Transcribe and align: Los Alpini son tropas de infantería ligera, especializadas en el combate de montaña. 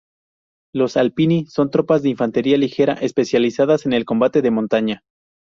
Los 0.73 0.97
Alpini 0.97 1.45
son 1.45 1.69
tropas 1.69 2.01
de 2.01 2.09
infantería 2.09 2.57
ligera, 2.57 2.93
especializadas 2.93 3.85
en 3.85 3.93
el 3.93 4.03
combate 4.03 4.41
de 4.41 4.49
montaña. 4.49 5.03